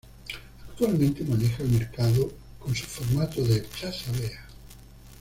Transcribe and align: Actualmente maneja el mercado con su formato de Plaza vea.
Actualmente 0.67 1.23
maneja 1.23 1.61
el 1.61 1.69
mercado 1.73 2.31
con 2.57 2.73
su 2.73 2.85
formato 2.85 3.43
de 3.43 3.59
Plaza 3.61 4.11
vea. 4.13 4.47